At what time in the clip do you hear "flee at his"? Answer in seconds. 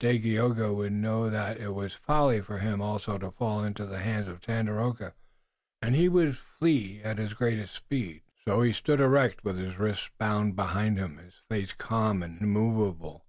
6.36-7.32